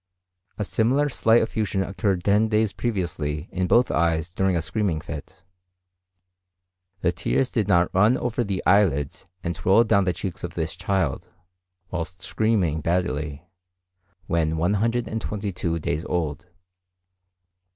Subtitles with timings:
[0.57, 5.43] A similar slight effusion occurred ten days previously in both eyes during a screaming fit.
[7.01, 10.75] The tears did not run over the eyelids and roll down the cheeks of this
[10.75, 11.29] child,
[11.91, 13.43] whilst screaming badly,
[14.25, 16.47] when 122 days old.